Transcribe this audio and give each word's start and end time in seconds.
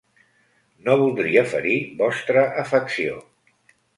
No 0.87 0.95
voldria 1.01 1.43
ferir 1.51 1.77
vostra 2.01 2.45
afecció 2.65 3.21